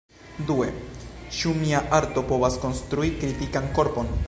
[0.47, 0.69] Due:
[1.39, 4.15] Ĉu mia arto povas konstrui "kritikan korpon"?